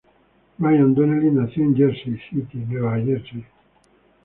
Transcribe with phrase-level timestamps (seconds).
[0.57, 3.45] Brian Donnelly nació en Jersey City, Nueva Jersey.